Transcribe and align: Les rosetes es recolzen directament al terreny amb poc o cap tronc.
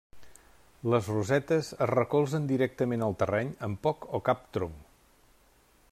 Les 0.93 1.09
rosetes 1.13 1.69
es 1.75 1.91
recolzen 1.91 2.49
directament 2.53 3.07
al 3.09 3.15
terreny 3.25 3.55
amb 3.69 3.81
poc 3.89 4.11
o 4.21 4.25
cap 4.31 4.45
tronc. 4.59 4.83